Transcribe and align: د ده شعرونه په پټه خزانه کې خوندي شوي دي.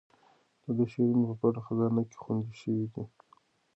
د 0.63 0.65
ده 0.77 0.83
شعرونه 0.91 1.25
په 1.29 1.35
پټه 1.41 1.61
خزانه 1.65 2.01
کې 2.09 2.17
خوندي 2.21 2.53
شوي 2.61 2.85
دي. 2.93 3.03